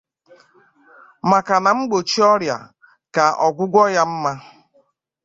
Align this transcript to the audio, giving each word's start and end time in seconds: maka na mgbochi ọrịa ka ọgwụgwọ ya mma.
maka 1.29 1.55
na 1.63 1.71
mgbochi 1.77 2.19
ọrịa 2.33 2.57
ka 3.13 3.23
ọgwụgwọ 3.45 3.81
ya 3.95 4.03
mma. 4.11 4.33